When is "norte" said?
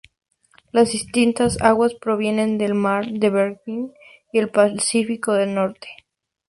5.53-5.89